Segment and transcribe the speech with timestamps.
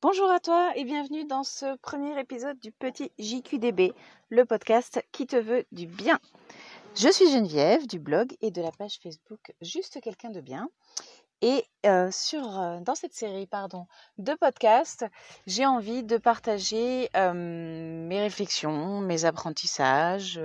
[0.00, 3.92] Bonjour à toi et bienvenue dans ce premier épisode du petit JQDB,
[4.28, 6.20] le podcast qui te veut du bien.
[6.94, 10.68] Je suis Geneviève du blog et de la page Facebook Juste quelqu'un de bien.
[11.42, 13.88] Et euh, sur, euh, dans cette série pardon,
[14.18, 15.04] de podcasts,
[15.48, 20.40] j'ai envie de partager euh, mes réflexions, mes apprentissages,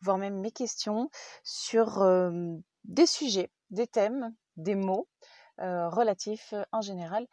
[0.00, 1.10] voire même mes questions
[1.42, 2.02] sur
[2.84, 5.08] des sujets, des thèmes, des mots
[5.58, 7.26] relatifs en général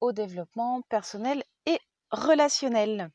[0.00, 1.78] au développement personnel et
[2.10, 3.10] relationnel.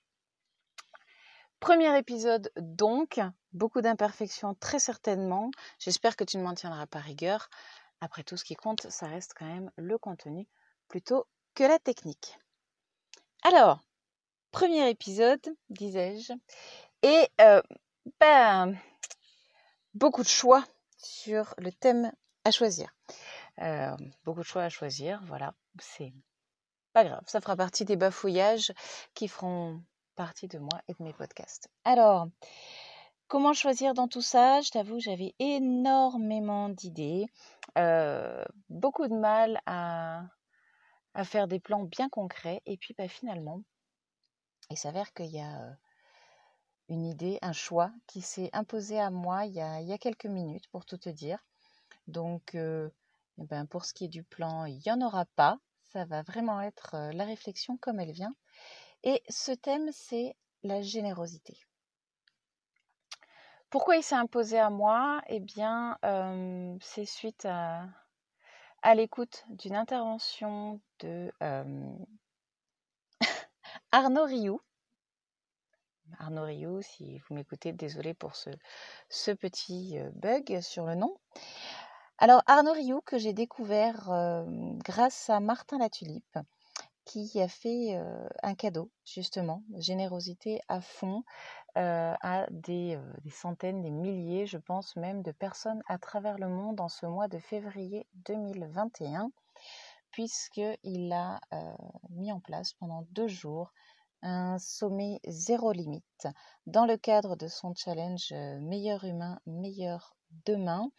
[1.59, 3.21] Premier épisode donc,
[3.53, 5.49] beaucoup d'imperfections très certainement.
[5.79, 7.49] J'espère que tu ne m'en tiendras pas rigueur.
[8.01, 10.47] Après tout, ce qui compte, ça reste quand même le contenu
[10.89, 11.25] plutôt
[11.55, 12.37] que la technique.
[13.43, 13.79] Alors,
[14.51, 16.33] premier épisode, disais-je,
[17.01, 17.61] et euh,
[18.19, 18.77] ben,
[19.93, 20.65] beaucoup de choix
[20.97, 22.11] sur le thème
[22.43, 22.93] à choisir.
[23.59, 26.13] Euh, beaucoup de choix à choisir, voilà, c'est
[26.93, 28.71] pas grave, ça fera partie des bafouillages
[29.13, 29.81] qui feront
[30.15, 31.69] partie de moi et de mes podcasts.
[31.85, 32.27] Alors,
[33.27, 34.61] comment choisir dans tout ça?
[34.61, 37.25] Je t'avoue, j'avais énormément d'idées,
[37.77, 40.23] euh, beaucoup de mal à,
[41.23, 42.61] faire des plans bien concrets.
[42.65, 43.63] Et puis, bah, finalement,
[44.69, 45.71] il s'avère qu'il y a euh,
[46.89, 49.97] une idée, un choix qui s'est imposé à moi il y, a, il y a,
[49.97, 51.39] quelques minutes, pour tout te dire.
[52.07, 52.89] Donc, euh,
[53.39, 55.57] eh ben, pour ce qui est du plan, il n'y en aura pas.
[55.93, 58.35] Ça va vraiment être la réflexion comme elle vient.
[59.03, 61.55] Et ce thème, c'est la générosité.
[63.69, 65.21] Pourquoi il s'est imposé à moi?
[65.27, 65.99] Eh bien,
[66.81, 67.85] c'est suite à,
[68.95, 71.31] l'écoute d'une intervention de
[73.91, 74.61] Arnaud Rioux.
[76.17, 81.15] Arnaud Rioux, si vous m'écoutez, désolé pour ce, petit bug sur le nom.
[82.19, 84.09] Alors, Arnaud Rioux, que j'ai découvert
[84.83, 86.37] grâce à Martin Latulipe,
[87.05, 87.99] qui a fait
[88.43, 91.23] un cadeau, justement, générosité à fond,
[91.75, 96.79] à des, des, centaines, des milliers, je pense même, de personnes à travers le monde
[96.79, 99.31] en ce mois de février 2021,
[100.11, 101.41] puisqu'il a
[102.11, 103.73] mis en place pendant deux jours
[104.21, 106.27] un sommet zéro limite
[106.67, 110.15] dans le cadre de son challenge Meilleur humain, meilleur
[110.45, 110.89] demain.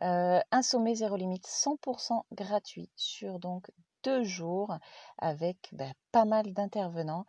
[0.00, 3.70] Un sommet zéro limite 100% gratuit sur donc
[4.02, 4.76] deux jours
[5.18, 7.26] avec bah, pas mal d'intervenants,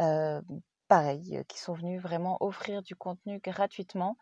[0.00, 0.42] euh,
[0.88, 4.16] pareil, qui sont venus vraiment offrir du contenu gratuitement,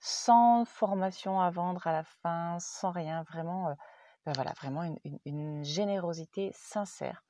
[0.00, 3.74] sans formation à vendre à la fin, sans rien, vraiment, euh,
[4.26, 4.82] bah, voilà, vraiment
[5.24, 7.22] une, générosité sincère,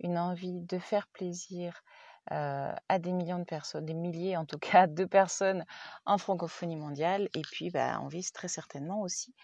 [0.00, 4.58] une envie de faire plaisir euh, à des millions de personnes, des milliers en tout
[4.58, 5.64] cas de personnes
[6.06, 9.34] en francophonie mondiale, et puis bah, on vise très certainement aussi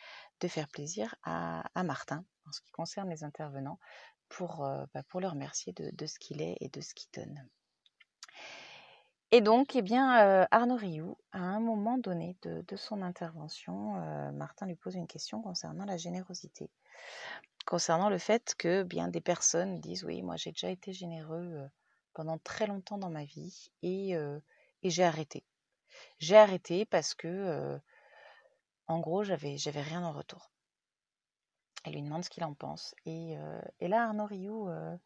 [0.40, 3.78] de faire plaisir à, Martin en ce qui concerne les intervenants
[4.28, 7.46] pour, euh, bah, pour le remercier de, ce qu'il est et de ce qu'il donne.
[9.32, 13.96] Et donc, eh bien, euh, Arnaud Rioux, à un moment donné de, de son intervention,
[13.96, 16.68] euh, Martin lui pose une question concernant la générosité,
[17.64, 21.68] concernant le fait que bien des personnes disent oui, moi j'ai déjà été généreux
[22.14, 24.12] pendant très longtemps dans ma vie et,
[24.82, 25.44] et j'ai arrêté.
[26.18, 27.80] J'ai arrêté parce que,
[28.86, 30.50] en gros, j'avais j'avais rien en retour.
[31.84, 32.94] Elle lui demande ce qu'il en pense.
[33.06, 34.96] Et, euh, là, Arnaud Rioux euh,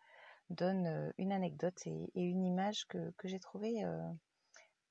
[0.51, 3.85] donne euh, une anecdote et, et une image que, que j'ai trouvée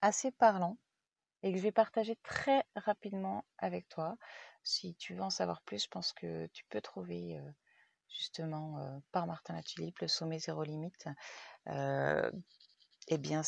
[0.02, 0.78] assez parlant
[1.44, 4.18] et que je vais partager très rapidement avec toi.
[4.64, 7.38] Si tu veux en savoir plus, je pense que tu peux trouver
[8.14, 11.08] justement par Martin Latulipe le sommet zéro limite.
[11.68, 13.42] eh bien,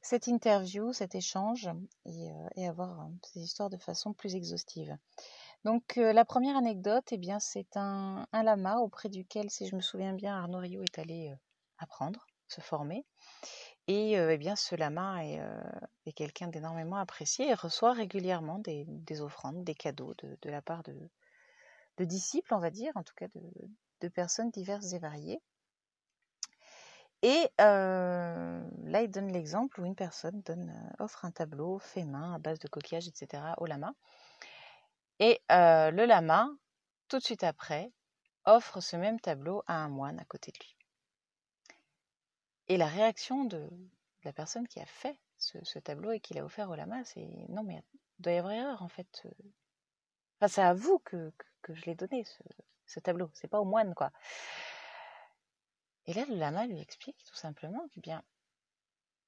[0.00, 1.70] cette interview, cet échange
[2.04, 4.96] et, et avoir ces histoires de façon plus exhaustive.
[5.66, 10.12] Donc la première anecdote, eh bien, c'est un, lama auprès duquel, si je me souviens
[10.12, 11.34] bien, Arnaud Rio est allé
[11.78, 13.04] apprendre, se former.
[13.88, 19.74] Et eh bien, ce lama est, quelqu'un d'énormément apprécié et reçoit régulièrement des, offrandes, des
[19.74, 20.94] cadeaux de, la part de,
[22.04, 23.26] disciples, on va dire, en tout cas
[24.00, 25.42] de, personnes diverses et variées.
[27.22, 32.38] Et là, il donne l'exemple où une personne donne, offre un tableau fait main à
[32.38, 33.42] base de coquillage, etc.
[33.58, 33.94] au lama.
[35.18, 36.48] Et le lama,
[37.08, 37.92] tout de suite après,
[38.44, 40.76] offre ce même tableau à un moine à côté de lui.
[42.68, 43.68] Et la réaction de,
[44.24, 47.62] la personne qui a fait ce, tableau et qui l'a offert au lama, c'est non
[47.62, 47.82] mais
[48.18, 49.26] il doit y avoir erreur en fait.
[50.38, 51.32] Enfin, c'est à vous que,
[51.74, 52.24] je l'ai donné
[52.86, 54.10] ce, tableau, c'est pas au moine quoi.
[56.06, 58.22] Et là, le lama lui explique tout simplement que bien,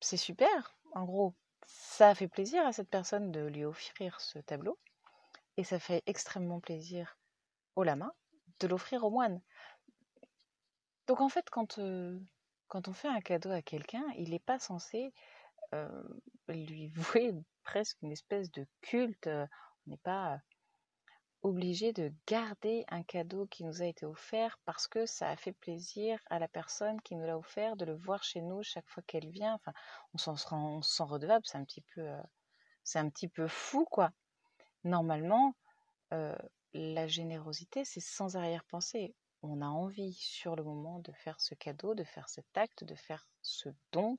[0.00, 1.35] c'est super, en gros,
[1.67, 4.79] ça fait plaisir à cette personne de lui offrir ce tableau,
[5.56, 7.19] et ça fait extrêmement plaisir
[7.75, 8.14] au lama
[8.61, 9.40] de l'offrir au moine.
[11.06, 11.81] Donc en fait, quand,
[12.69, 15.12] quand on fait un cadeau à quelqu'un, il n'est pas censé
[16.49, 19.26] lui vouer presque une espèce de culte.
[19.26, 20.40] On n'est pas
[21.43, 25.52] obligé de garder un cadeau qui nous a été offert parce que ça a fait
[25.52, 29.02] plaisir à la personne qui nous l'a offert de le voir chez nous chaque fois
[29.06, 29.55] qu'elle vient.
[29.55, 29.73] Enfin,
[30.14, 30.37] on s'en
[30.82, 32.08] sent redevable, c'est un petit peu,
[32.82, 34.11] c'est un petit peu fou quoi.
[34.85, 35.55] Normalement,
[36.73, 39.14] la générosité, c'est sans arrière-pensée.
[39.43, 42.94] On a envie sur le moment de faire ce cadeau, de faire cet acte, de
[42.94, 44.19] faire ce don,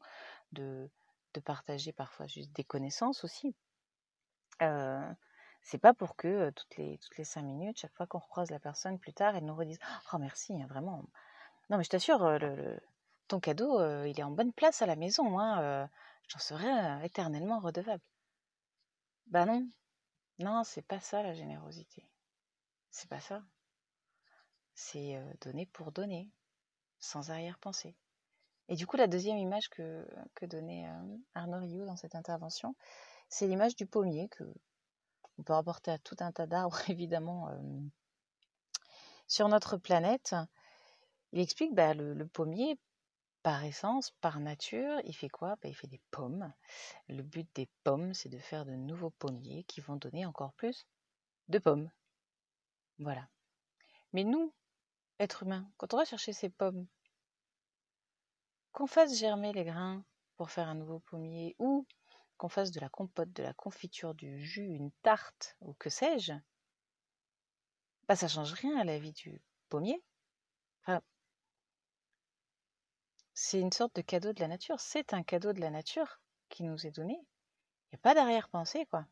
[0.54, 0.90] de,
[1.34, 3.54] de partager parfois juste des connaissances aussi.
[4.62, 5.14] Euh,
[5.62, 8.60] c'est pas pour que toutes les toutes les cinq minutes, chaque fois qu'on recroise la
[8.60, 9.80] personne plus tard, elle nous redise
[10.14, 11.04] oh merci hein, vraiment.
[11.70, 12.40] Non mais je t'assure,
[13.28, 15.90] ton cadeau, il est en bonne place à la maison, hein,
[16.28, 18.04] j'en serai éternellement redevable.
[19.28, 19.68] Bah non,
[20.40, 22.10] non c'est pas ça la générosité,
[22.90, 23.44] c'est pas ça.
[24.74, 26.32] C'est donner pour donner,
[27.00, 27.96] sans arrière-pensée.
[28.70, 30.88] Et du coup, la deuxième image que, que donnait
[31.34, 32.76] Arnaud Rioux dans cette intervention,
[33.28, 34.44] c'est l'image du pommier que
[35.40, 37.50] on peut rapporter à tout un tas d'arbres, évidemment,
[39.28, 40.36] sur notre planète.
[41.32, 42.78] Il explique bah, le, pommier,
[43.42, 45.56] par essence, par nature, il fait quoi?
[45.62, 46.54] Bah, Il fait des pommes.
[47.08, 50.86] Le but des pommes, c'est de faire de nouveaux pommiers qui vont donner encore plus
[51.48, 51.90] de pommes.
[52.98, 53.26] Voilà.
[54.12, 54.54] Mais nous,
[55.20, 56.86] êtres humains, quand on va chercher ces pommes,
[58.74, 60.04] qu'on fasse germer les grains
[60.36, 61.88] pour faire un nouveau pommier ou
[62.40, 66.34] qu'on fasse de la compote, de la confiture, du jus, une tarte ou que sais-je,
[68.08, 69.40] bah ça change rien à la vie du
[69.70, 70.02] pommier.
[73.34, 74.80] c'est une sorte de cadeau de la nature.
[74.80, 76.20] C'est un cadeau de la nature
[76.50, 77.14] qui nous est donné.
[77.14, 79.06] Il n'y a pas d'arrière-pensée, quoi.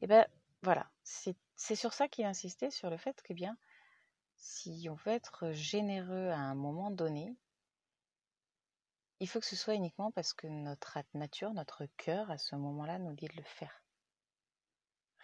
[0.00, 0.26] Et ben
[0.62, 3.58] voilà, c'est sur ça qu'il insistait, sur le fait que bien,
[4.36, 7.36] si on veut être généreux à un moment donné,
[9.20, 12.98] il faut que ce soit uniquement parce que notre nature, notre cœur, à ce moment-là,
[12.98, 13.82] nous dit de le faire.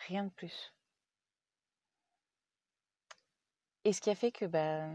[0.07, 0.75] Rien de plus.
[3.85, 4.89] Et ce qui a fait que bah,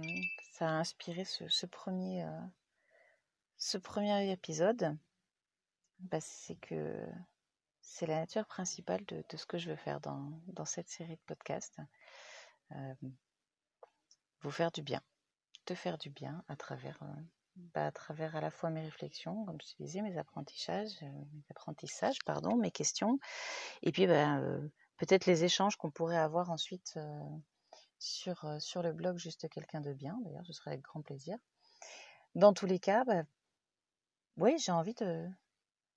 [0.54, 4.98] ça a inspiré ce, premier, euh, premier épisode,
[6.00, 7.06] bah, c'est que
[7.82, 11.80] c'est la nature principale de, ce que je veux faire dans, cette série de podcasts.
[12.72, 12.94] Euh,
[14.42, 15.02] vous faire du bien,
[15.66, 17.22] te faire du bien à travers euh,
[17.74, 21.25] bah, à travers à la fois mes réflexions, comme je te disais, mes apprentissages, euh,
[21.33, 23.19] mes apprentissages, pardon, mes questions,
[23.81, 24.68] et puis bah, euh,
[24.98, 27.24] peut-être les échanges qu'on pourrait avoir ensuite euh,
[28.00, 30.18] sur, sur le blog Juste quelqu'un de bien.
[30.24, 31.38] D'ailleurs, ce serait avec grand plaisir.
[32.36, 33.24] Dans tous les cas, bah,
[34.38, 35.27] oui, j'ai envie de,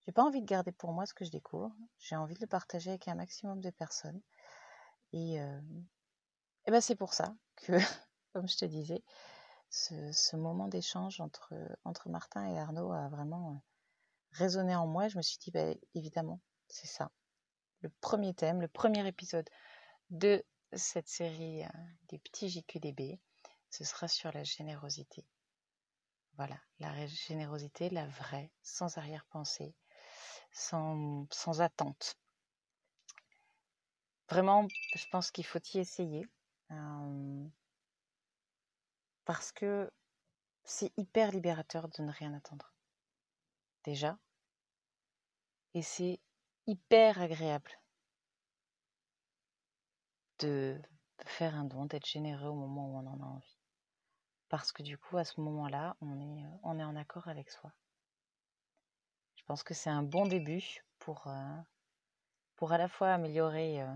[0.07, 1.73] j'ai pas envie de garder pour moi ce que je découvre.
[1.99, 4.21] J'ai envie de le partager avec un maximum de personnes.
[5.13, 7.73] Et, et ben c'est pour ça que,
[8.33, 9.03] comme je te disais,
[9.71, 13.59] ce, moment d'échange entre, entre Martin et Arnaud a vraiment euh,
[14.33, 15.09] résonné en moi.
[15.09, 17.11] Je me suis dit, bah, évidemment, c'est ça.
[17.81, 19.49] Le premier thème, le premier épisode
[20.11, 21.69] de cette série euh,
[22.09, 23.19] des petits JQDB,
[23.71, 25.25] ce sera sur la générosité.
[26.37, 29.75] Voilà, la générosité, la vraie, sans arrière-pensée,
[30.53, 32.17] sans, sans attente.
[34.29, 36.27] Vraiment, je pense qu'il faut y essayer.
[36.71, 37.47] Euh,
[39.31, 39.89] parce que
[40.65, 42.75] c'est hyper libérateur de ne rien attendre.
[43.85, 44.19] Déjà.
[45.73, 46.19] Et c'est
[46.67, 47.71] hyper agréable
[50.41, 50.83] de
[51.27, 53.57] faire un don, d'être généreux au moment où on en a envie.
[54.49, 57.73] Parce que du coup, à ce moment-là, on est, on est en accord avec soi.
[59.37, 61.57] Je pense que c'est un bon début pour, euh,
[62.57, 63.95] pour à la fois améliorer euh,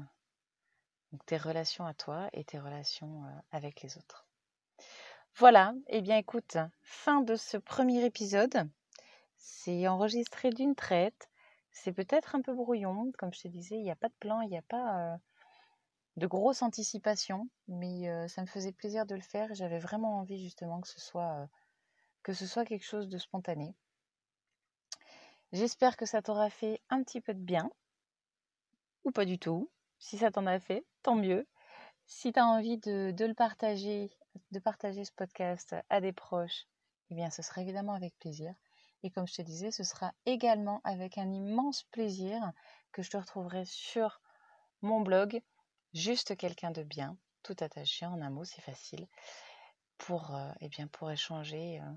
[1.26, 4.28] tes relations à toi et tes relations euh, avec les autres.
[5.36, 8.70] Voilà, eh bien écoute, fin de ce premier épisode.
[9.36, 11.28] C'est enregistré d'une traite.
[11.72, 14.42] C'est peut-être un peu brouillon, comme je te disais, il n'y a pas de plan,
[14.42, 15.16] il n'y a pas euh,
[16.16, 20.40] de grosse anticipation, mais euh, ça me faisait plaisir de le faire j'avais vraiment envie
[20.40, 21.46] justement que ce soit, euh,
[22.22, 23.74] que ce soit quelque chose de spontané.
[25.50, 27.72] J'espère que ça t'aura fait un petit peu de bien,
[29.02, 29.68] ou pas du tout.
[29.98, 31.44] Si ça t'en a fait, tant mieux.
[32.06, 34.10] Si tu as envie de, le partager
[34.50, 36.66] de partager ce podcast à des proches,
[37.10, 38.54] eh bien, ce sera évidemment avec plaisir.
[39.02, 42.52] Et comme je te disais, ce sera également avec un immense plaisir
[42.92, 44.20] que je te retrouverai sur
[44.80, 45.42] mon blog,
[45.92, 49.06] juste quelqu'un de bien, tout attaché en un mot, c'est facile,
[49.98, 50.70] pour, euh, eh
[51.12, 51.92] échanger euh,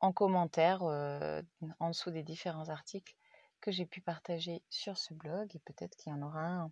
[0.00, 1.42] en commentaire euh,
[1.78, 3.14] en dessous des différents articles
[3.60, 6.68] que j'ai pu partager sur ce blog et peut-être qu'il y en aura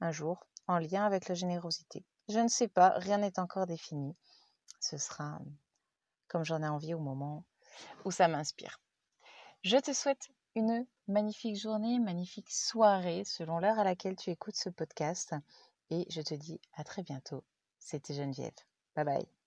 [0.00, 2.04] un jour en lien avec la générosité.
[2.28, 4.16] Je ne sais pas, rien n'est encore défini.
[4.80, 5.38] Ce sera
[6.28, 7.44] comme j'en ai envie au moment
[8.04, 8.80] où ça m'inspire.
[9.62, 14.70] Je te souhaite une magnifique journée, magnifique soirée selon l'heure à laquelle tu écoutes ce
[14.70, 15.34] podcast
[15.90, 17.44] et je te dis à très bientôt.
[17.78, 18.52] C'était Geneviève.
[18.94, 19.43] Bye bye.